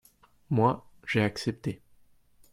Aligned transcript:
Moi, 0.49 0.83
j'ai 1.05 1.21
accepté. 1.21 1.79